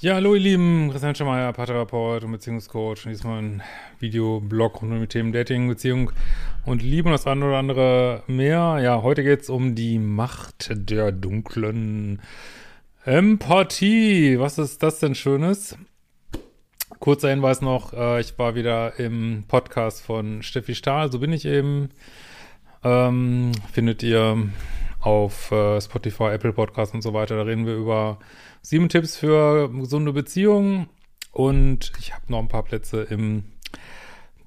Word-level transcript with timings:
Ja, 0.00 0.14
hallo 0.14 0.36
ihr 0.36 0.40
Lieben, 0.40 0.90
Christian 0.92 1.16
Schemeier, 1.16 1.52
Paartherapeut 1.52 2.22
und 2.22 2.30
Beziehungscoach 2.30 3.04
und 3.04 3.10
diesmal 3.10 3.42
ein 3.42 3.62
Videoblog 3.98 4.80
rund 4.80 4.92
um 4.92 5.00
die 5.00 5.08
Themen 5.08 5.32
Dating, 5.32 5.66
Beziehung 5.66 6.12
und 6.64 6.84
Liebe 6.84 7.08
und 7.08 7.14
das 7.14 7.26
eine 7.26 7.44
oder 7.44 7.56
andere 7.56 8.22
mehr. 8.28 8.78
Ja, 8.80 9.02
heute 9.02 9.24
geht's 9.24 9.50
um 9.50 9.74
die 9.74 9.98
Macht 9.98 10.70
der 10.70 11.10
dunklen 11.10 12.22
Empathie. 13.04 14.38
Was 14.38 14.58
ist 14.58 14.84
das 14.84 15.00
denn 15.00 15.16
Schönes? 15.16 15.76
Kurzer 17.00 17.30
Hinweis 17.30 17.60
noch, 17.60 17.92
äh, 17.92 18.20
ich 18.20 18.38
war 18.38 18.54
wieder 18.54 19.00
im 19.00 19.46
Podcast 19.48 20.00
von 20.00 20.44
Steffi 20.44 20.76
Stahl, 20.76 21.10
so 21.10 21.18
bin 21.18 21.32
ich 21.32 21.44
eben. 21.44 21.88
Ähm, 22.84 23.50
findet 23.72 24.04
ihr 24.04 24.48
auf 25.08 25.50
äh, 25.52 25.80
Spotify, 25.80 26.24
Apple 26.34 26.52
Podcasts 26.52 26.94
und 26.94 27.00
so 27.00 27.14
weiter. 27.14 27.36
Da 27.36 27.42
reden 27.42 27.64
wir 27.64 27.74
über 27.74 28.18
sieben 28.60 28.90
Tipps 28.90 29.16
für 29.16 29.70
gesunde 29.70 30.12
Beziehungen 30.12 30.90
und 31.32 31.92
ich 31.98 32.12
habe 32.12 32.24
noch 32.28 32.40
ein 32.40 32.48
paar 32.48 32.62
Plätze 32.62 33.04
im 33.04 33.44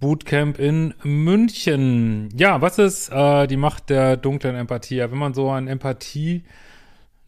Bootcamp 0.00 0.58
in 0.58 0.92
München. 1.02 2.28
Ja, 2.36 2.60
was 2.60 2.78
ist 2.78 3.08
äh, 3.08 3.46
die 3.46 3.56
Macht 3.56 3.88
der 3.88 4.18
dunklen 4.18 4.54
Empathie? 4.54 4.96
Ja, 4.96 5.10
wenn 5.10 5.18
man 5.18 5.32
so 5.32 5.50
an 5.50 5.66
Empathie 5.66 6.44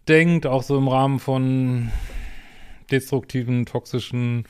denkt, 0.08 0.46
auch 0.46 0.62
so 0.62 0.76
im 0.76 0.88
Rahmen 0.88 1.18
von 1.18 1.90
destruktiven, 2.90 3.64
toxischen, 3.64 4.44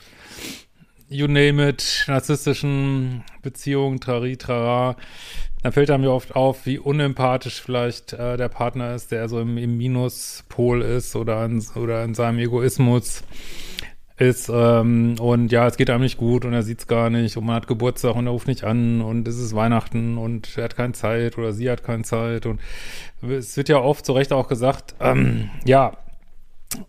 you 1.08 1.28
name 1.28 1.68
it, 1.68 2.04
narzisstischen 2.08 3.22
Beziehungen, 3.42 4.00
trari, 4.00 4.36
trara, 4.36 4.96
dann 5.62 5.72
fällt 5.72 5.90
einem 5.90 6.04
ja 6.04 6.10
oft 6.10 6.34
auf, 6.34 6.66
wie 6.66 6.78
unempathisch 6.78 7.62
vielleicht 7.62 8.12
äh, 8.12 8.36
der 8.36 8.48
Partner 8.48 8.94
ist, 8.94 9.12
der 9.12 9.28
so 9.28 9.40
im, 9.40 9.58
im 9.58 9.76
Minuspol 9.76 10.82
ist 10.82 11.14
oder 11.14 11.44
in, 11.44 11.64
oder 11.76 12.02
in 12.04 12.14
seinem 12.14 12.38
Egoismus 12.38 13.22
ist. 14.18 14.50
Ähm, 14.52 15.16
und 15.20 15.52
ja, 15.52 15.66
es 15.66 15.76
geht 15.76 15.88
einem 15.88 16.02
nicht 16.02 16.18
gut 16.18 16.44
und 16.44 16.52
er 16.52 16.62
sieht's 16.62 16.86
gar 16.86 17.10
nicht 17.10 17.36
und 17.36 17.46
man 17.46 17.56
hat 17.56 17.68
Geburtstag 17.68 18.16
und 18.16 18.26
er 18.26 18.32
ruft 18.32 18.48
nicht 18.48 18.64
an 18.64 19.00
und 19.00 19.26
es 19.28 19.38
ist 19.38 19.54
Weihnachten 19.54 20.18
und 20.18 20.56
er 20.56 20.64
hat 20.64 20.76
keine 20.76 20.92
Zeit 20.94 21.38
oder 21.38 21.52
sie 21.52 21.70
hat 21.70 21.84
keine 21.84 22.02
Zeit. 22.02 22.46
Und 22.46 22.60
es 23.22 23.56
wird 23.56 23.68
ja 23.68 23.78
oft 23.78 24.04
zu 24.04 24.12
Recht 24.12 24.32
auch 24.32 24.48
gesagt, 24.48 24.96
ähm, 25.00 25.50
ja, 25.64 25.92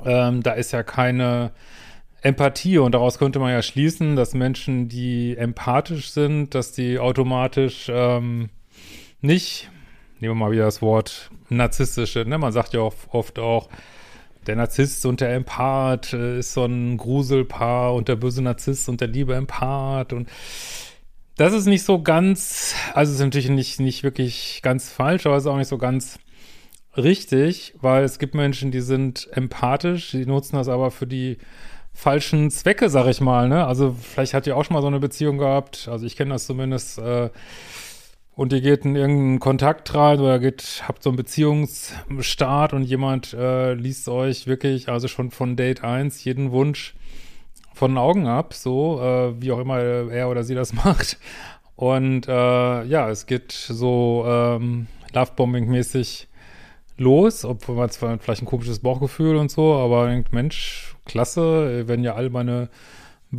ähm, 0.03 0.42
da 0.42 0.53
ist 0.53 0.72
ja 0.72 0.81
keine 0.81 1.52
Empathie 2.22 2.78
und 2.78 2.94
daraus 2.94 3.20
könnte 3.20 3.39
man 3.39 3.52
ja 3.52 3.61
schließen, 3.61 4.16
dass 4.16 4.33
Menschen, 4.33 4.88
die 4.88 5.36
empathisch 5.38 6.09
sind, 6.11 6.55
dass 6.55 6.72
die 6.72 6.98
automatisch 6.98 7.92
ähm, 7.94 8.50
nicht, 9.24 9.70
nehmen 10.20 10.36
wir 10.36 10.46
mal 10.46 10.52
wieder 10.52 10.66
das 10.66 10.82
Wort 10.82 11.32
narzisstische, 11.50 12.26
ne? 12.26 12.38
Man 12.38 12.52
sagt 12.52 12.74
ja 12.74 12.82
oft, 12.82 13.40
auch, 13.40 13.70
der 14.48 14.56
Narzisst 14.56 15.06
und 15.06 15.22
der 15.22 15.34
Empath 15.34 16.14
äh, 16.14 16.40
ist 16.40 16.54
so 16.54 16.66
ein 16.66 16.98
Gruselpaar 16.98 17.94
und 17.94 18.08
der 18.08 18.16
böse 18.16 18.42
Narzisst 18.42 18.90
und 18.90 19.02
der 19.02 19.08
liebe 19.08 19.36
Empath 19.36 20.14
und 20.14 20.30
das 21.38 21.54
ist 21.54 21.66
nicht 21.66 21.84
so 21.84 22.02
ganz, 22.02 22.76
also 22.94 23.12
ist 23.12 23.20
natürlich 23.20 23.50
nicht, 23.50 23.80
nicht 23.80 24.04
wirklich 24.04 24.60
ganz 24.62 24.92
falsch, 24.92 25.26
aber 25.26 25.36
es 25.36 25.44
ist 25.44 25.48
auch 25.48 25.58
nicht 25.58 25.68
so 25.68 25.80
ganz 25.80 26.20
richtig, 26.96 27.74
weil 27.82 28.04
es 28.04 28.20
gibt 28.20 28.36
Menschen, 28.36 28.70
die 28.70 28.82
sind 28.82 29.28
empathisch, 29.32 30.12
die 30.12 30.28
nutzen 30.28 30.58
das 30.58 30.68
aber 30.68 30.92
für 30.92 31.08
die 31.08 31.40
falschen 31.92 32.52
Zwecke, 32.52 32.90
sag 32.90 33.08
ich 33.08 33.22
mal, 33.22 33.50
ne? 33.50 33.66
Also 33.66 33.96
vielleicht 34.00 34.34
hat 34.34 34.46
ihr 34.46 34.56
auch 34.56 34.66
schon 34.66 34.76
mal 34.76 34.82
so 34.82 34.88
eine 34.88 35.00
Beziehung 35.00 35.38
gehabt, 35.38 35.88
also 35.92 36.06
ich 36.06 36.16
kenne 36.16 36.34
das 36.34 36.46
zumindest, 36.46 37.00
äh, 37.00 37.30
und 38.36 38.52
ihr 38.52 38.62
geht 38.62 38.86
in 38.86 38.95
irgendeinen 38.95 39.39
Kontakt 39.39 39.94
rein 39.94 40.20
oder 40.20 40.39
geht, 40.39 40.84
habt 40.88 41.03
so 41.03 41.09
einen 41.09 41.17
Beziehungsstart 41.17 42.73
und 42.73 42.84
jemand 42.84 43.34
äh, 43.34 43.73
liest 43.73 44.09
euch 44.09 44.48
wirklich, 44.48 44.89
also 44.89 45.08
schon 45.08 45.31
von 45.31 45.56
Date 45.56 45.84
1, 45.84 46.23
jeden 46.23 46.52
Wunsch 46.52 46.95
von 47.73 47.92
den 47.92 47.98
Augen 47.98 48.28
ab, 48.28 48.54
so, 48.54 49.02
äh, 49.02 49.42
wie 49.42 49.52
auch 49.52 49.59
immer 49.59 49.80
er 49.80 50.30
oder 50.30 50.44
sie 50.44 50.56
das 50.56 50.73
macht. 50.86 51.17
Und 51.76 52.28
äh, 52.28 52.84
ja, 52.84 53.09
es 53.09 53.26
geht 53.26 53.52
so 53.52 54.23
ähm, 54.27 54.88
Lovebombing-mäßig 55.14 56.27
los, 56.98 57.45
obwohl 57.45 57.76
man 57.76 57.89
zwar 57.89 58.17
vielleicht 58.20 58.44
ein 58.44 58.48
komisches 58.48 58.80
Bauchgefühl 58.80 59.36
und 59.36 59.52
so, 59.52 59.73
aber 59.73 60.08
denkt, 60.08 60.33
Mensch, 60.33 60.95
klasse, 61.05 61.88
werden 61.88 62.04
ja 62.04 62.14
all 62.14 62.30
meine 62.30 62.70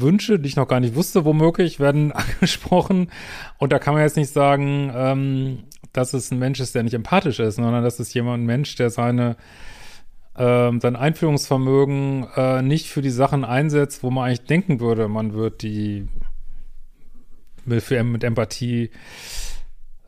Wünsche, 0.00 0.38
die 0.38 0.48
ich 0.48 0.56
noch 0.56 0.68
gar 0.68 0.80
nicht 0.80 0.94
wusste, 0.94 1.24
womöglich, 1.24 1.80
werden 1.80 2.12
angesprochen. 2.12 3.10
Und 3.58 3.72
da 3.72 3.78
kann 3.78 3.94
man 3.94 4.02
jetzt 4.02 4.16
nicht 4.16 4.32
sagen, 4.32 4.92
ähm, 4.94 5.58
dass 5.92 6.12
es 6.12 6.30
ein 6.30 6.38
Mensch 6.38 6.60
ist, 6.60 6.74
der 6.74 6.82
nicht 6.82 6.94
empathisch 6.94 7.38
ist, 7.38 7.56
sondern 7.56 7.84
dass 7.84 8.00
es 8.00 8.12
jemand, 8.12 8.42
ein 8.42 8.46
Mensch, 8.46 8.74
der 8.76 8.90
seine 8.90 9.36
ähm, 10.36 10.80
sein 10.80 10.96
Einfühlungsvermögen 10.96 12.26
äh, 12.34 12.62
nicht 12.62 12.88
für 12.88 13.02
die 13.02 13.10
Sachen 13.10 13.44
einsetzt, 13.44 14.02
wo 14.02 14.10
man 14.10 14.26
eigentlich 14.26 14.46
denken 14.46 14.80
würde, 14.80 15.06
man 15.06 15.32
wird 15.32 15.62
die 15.62 16.08
mit, 17.64 17.88
mit 17.88 18.24
Empathie 18.24 18.90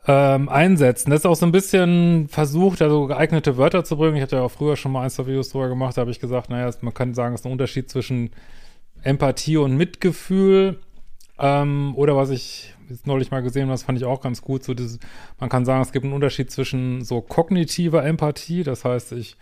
ähm, 0.07 0.49
einsetzen. 0.49 1.11
Das 1.11 1.21
ist 1.21 1.27
auch 1.27 1.37
so 1.37 1.47
ein 1.47 1.53
bisschen 1.53 2.29
versucht, 2.29 2.83
also 2.83 3.07
geeignete 3.07 3.57
Wörter 3.57 3.85
zu 3.85 3.97
bringen. 3.97 4.17
Ich 4.17 4.23
hatte 4.23 4.37
ja 4.37 4.43
auch 4.43 4.51
früher 4.51 4.77
schon 4.77 4.93
mal 4.93 5.03
ein, 5.03 5.11
zwei 5.11 5.27
Videos 5.27 5.51
drüber 5.51 5.69
gemacht, 5.69 5.97
da 5.97 6.03
habe 6.03 6.11
ich 6.11 6.21
gesagt, 6.21 6.51
naja, 6.51 6.71
man 6.81 6.95
kann 6.95 7.15
sagen, 7.15 7.35
es 7.35 7.43
ist 7.43 7.47
ein 7.47 7.53
Unterschied 7.53 7.89
zwischen 7.91 8.31
Empathie 9.07 9.57
und 9.57 9.77
Mitgefühl. 9.77 10.81
Ähm, 11.39 11.95
oder 11.97 12.17
was 12.17 12.31
ich 12.31 12.75
jetzt 12.89 13.07
neulich 13.07 13.31
mal 13.31 13.43
gesehen 13.43 13.65
habe, 13.65 13.73
das 13.73 13.83
fand 13.83 13.99
ich 13.99 14.05
auch 14.05 14.21
ganz 14.21 14.43
gut. 14.43 14.65
So 14.65 14.75
dieses, 14.75 14.99
man 15.39 15.49
kann 15.49 15.65
sagen, 15.65 15.83
es 15.83 15.93
gibt 15.93 16.05
einen 16.05 16.15
Unterschied 16.15 16.51
zwischen 16.51 17.05
so 17.05 17.21
kognitiver 17.21 18.05
Empathie, 18.05 18.63
das 18.63 18.85
heißt, 18.85 19.13
ich, 19.13 19.37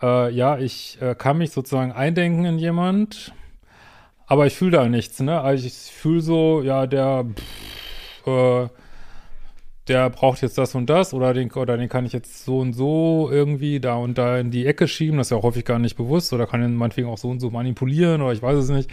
äh, 0.00 0.32
ja, 0.32 0.58
ich 0.58 0.98
äh, 1.00 1.14
kann 1.14 1.38
mich 1.38 1.50
sozusagen 1.50 1.92
eindenken 1.92 2.44
in 2.44 2.58
jemand, 2.58 3.32
aber 4.26 4.46
ich 4.46 4.54
fühle 4.54 4.72
da 4.72 4.88
nichts, 4.88 5.20
ne? 5.20 5.40
Also 5.40 5.66
ich 5.66 5.74
fühle 5.74 6.20
so, 6.20 6.62
ja, 6.62 6.86
der, 6.86 7.26
pff, 8.24 8.26
äh, 8.26 8.68
der 9.88 10.10
braucht 10.10 10.42
jetzt 10.42 10.58
das 10.58 10.74
und 10.74 10.88
das 10.88 11.12
oder 11.12 11.34
den, 11.34 11.50
oder 11.52 11.76
den 11.76 11.88
kann 11.88 12.06
ich 12.06 12.12
jetzt 12.12 12.44
so 12.44 12.60
und 12.60 12.72
so 12.72 13.28
irgendwie 13.32 13.80
da 13.80 13.94
und 13.94 14.16
da 14.16 14.38
in 14.38 14.50
die 14.50 14.66
Ecke 14.66 14.86
schieben, 14.86 15.18
das 15.18 15.26
ist 15.26 15.30
ja 15.32 15.36
auch 15.38 15.42
häufig 15.42 15.64
gar 15.64 15.78
nicht 15.78 15.96
bewusst 15.96 16.32
oder 16.32 16.46
kann 16.46 16.62
ihn 16.62 16.74
meinetwegen 16.74 17.08
auch 17.08 17.18
so 17.18 17.30
und 17.30 17.40
so 17.40 17.50
manipulieren 17.50 18.22
oder 18.22 18.32
ich 18.32 18.42
weiß 18.42 18.58
es 18.58 18.68
nicht. 18.68 18.90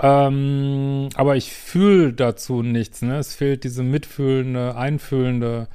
Ähm, 0.00 1.08
aber 1.14 1.36
ich 1.36 1.52
fühle 1.52 2.12
dazu 2.12 2.62
nichts, 2.62 3.02
ne? 3.02 3.18
Es 3.18 3.34
fehlt 3.34 3.62
diese 3.62 3.84
mitfühlende, 3.84 4.74
einfühlende 4.76 5.68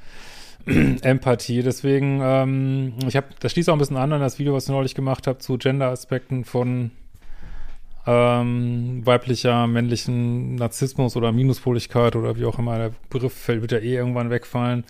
Empathie. 0.66 1.62
Deswegen, 1.62 2.20
ähm, 2.22 2.92
ich 3.06 3.16
habe, 3.16 3.28
das 3.40 3.52
schließt 3.52 3.70
auch 3.70 3.74
ein 3.74 3.78
bisschen 3.78 3.96
an 3.96 4.12
an 4.12 4.20
das 4.20 4.38
Video, 4.38 4.52
was 4.52 4.64
ich 4.64 4.70
neulich 4.70 4.94
gemacht 4.94 5.26
habe 5.26 5.38
zu 5.38 5.56
Gender-Aspekten 5.56 6.44
von 6.44 6.90
ähm, 8.08 9.04
weiblicher, 9.04 9.66
männlichen 9.66 10.54
Narzissmus 10.54 11.14
oder 11.14 11.30
Minuspoligkeit 11.30 12.16
oder 12.16 12.36
wie 12.36 12.46
auch 12.46 12.58
immer 12.58 12.78
der 12.78 12.92
Begriff 13.10 13.34
fällt, 13.34 13.60
wird 13.60 13.72
ja 13.72 13.78
eh 13.78 13.96
irgendwann 13.96 14.30
wegfallen. 14.30 14.84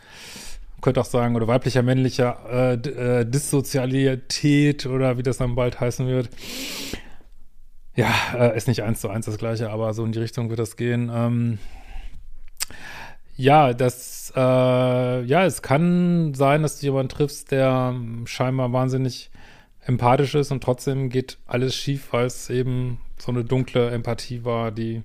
Könnte 0.80 1.00
auch 1.00 1.04
sagen, 1.04 1.34
oder 1.34 1.48
weiblicher, 1.48 1.82
männlicher 1.82 2.38
äh, 2.48 2.74
äh, 2.74 3.24
Dissozialität 3.24 4.86
oder 4.86 5.18
wie 5.18 5.24
das 5.24 5.38
dann 5.38 5.56
bald 5.56 5.80
heißen 5.80 6.06
wird. 6.06 6.28
Ja, 7.96 8.14
äh, 8.36 8.56
ist 8.56 8.68
nicht 8.68 8.84
eins 8.84 9.00
zu 9.00 9.08
eins 9.08 9.26
das 9.26 9.38
gleiche, 9.38 9.70
aber 9.70 9.92
so 9.94 10.04
in 10.04 10.12
die 10.12 10.20
Richtung 10.20 10.48
wird 10.50 10.60
das 10.60 10.76
gehen. 10.76 11.10
Ähm, 11.12 11.58
ja, 13.34 13.72
das, 13.72 14.32
äh, 14.36 14.40
ja, 15.24 15.44
es 15.44 15.62
kann 15.62 16.34
sein, 16.34 16.62
dass 16.62 16.78
du 16.78 16.86
jemanden 16.86 17.08
triffst, 17.08 17.50
der 17.50 17.96
scheinbar 18.26 18.72
wahnsinnig 18.72 19.30
empathisch 19.84 20.36
ist 20.36 20.52
und 20.52 20.62
trotzdem 20.62 21.08
geht 21.08 21.38
alles 21.48 21.74
schief, 21.74 22.12
weil 22.12 22.26
es 22.26 22.50
eben 22.50 23.00
so 23.18 23.32
eine 23.32 23.44
dunkle 23.44 23.90
Empathie 23.90 24.44
war, 24.44 24.70
die 24.70 25.02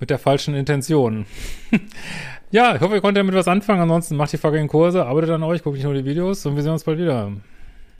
mit 0.00 0.10
der 0.10 0.18
falschen 0.18 0.54
Intention. 0.54 1.26
ja, 2.50 2.74
ich 2.74 2.80
hoffe, 2.80 2.94
ihr 2.94 3.00
konntet 3.00 3.20
damit 3.22 3.34
was 3.34 3.48
anfangen. 3.48 3.82
Ansonsten 3.82 4.16
macht 4.16 4.32
die 4.32 4.38
fucking 4.38 4.68
Kurse, 4.68 5.06
arbeitet 5.06 5.30
an 5.30 5.42
euch, 5.42 5.62
guckt 5.62 5.76
nicht 5.76 5.84
nur 5.84 5.94
die 5.94 6.04
Videos 6.04 6.44
und 6.46 6.56
wir 6.56 6.62
sehen 6.62 6.72
uns 6.72 6.84
bald 6.84 6.98
wieder. 6.98 7.32